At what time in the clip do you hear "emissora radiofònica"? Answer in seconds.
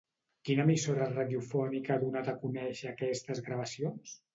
0.67-1.95